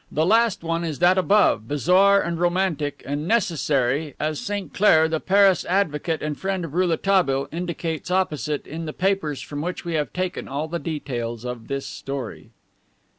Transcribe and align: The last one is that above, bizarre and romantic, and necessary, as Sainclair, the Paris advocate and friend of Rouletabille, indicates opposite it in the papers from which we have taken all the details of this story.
The 0.11 0.25
last 0.25 0.63
one 0.63 0.83
is 0.83 0.97
that 0.97 1.19
above, 1.19 1.67
bizarre 1.67 2.21
and 2.23 2.39
romantic, 2.39 3.03
and 3.05 3.27
necessary, 3.27 4.15
as 4.19 4.39
Sainclair, 4.41 5.07
the 5.07 5.19
Paris 5.19 5.63
advocate 5.65 6.23
and 6.23 6.35
friend 6.35 6.65
of 6.65 6.73
Rouletabille, 6.73 7.47
indicates 7.51 8.09
opposite 8.09 8.65
it 8.65 8.69
in 8.71 8.85
the 8.85 8.93
papers 8.93 9.41
from 9.41 9.61
which 9.61 9.85
we 9.85 9.93
have 9.93 10.11
taken 10.11 10.47
all 10.47 10.67
the 10.67 10.79
details 10.79 11.45
of 11.45 11.67
this 11.67 11.85
story. 11.85 12.49